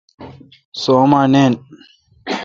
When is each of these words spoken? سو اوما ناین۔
سو 0.79 0.91
اوما 1.01 1.21
ناین۔ 1.33 1.53